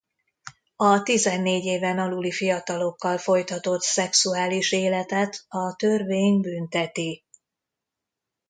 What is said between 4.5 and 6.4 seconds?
életet a törvény